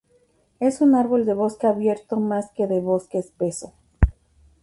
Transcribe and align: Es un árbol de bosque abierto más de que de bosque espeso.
Es 0.59 0.81
un 0.81 0.95
árbol 0.95 1.27
de 1.27 1.35
bosque 1.35 1.67
abierto 1.67 2.19
más 2.19 2.47
de 2.47 2.53
que 2.55 2.65
de 2.67 2.79
bosque 2.79 3.19
espeso. 3.19 3.75